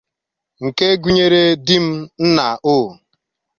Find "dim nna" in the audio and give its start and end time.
1.65-2.47